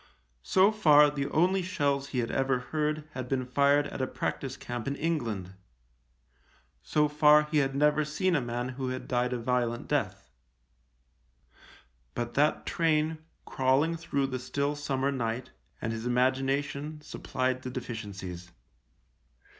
[0.41, 4.57] So far the only shells he had ever heard had been fired at a practice
[4.57, 5.53] camp in England;
[6.81, 10.31] so far he had never seen a man who had died a violent death;
[12.15, 18.49] but that train, crawling through the still summer night, and his imagination supplied the deficiencies.